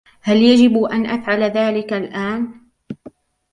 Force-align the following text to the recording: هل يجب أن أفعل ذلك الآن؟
هل 0.21 0.37
يجب 0.37 0.77
أن 0.83 1.05
أفعل 1.05 1.43
ذلك 1.43 1.93
الآن؟ 1.93 2.49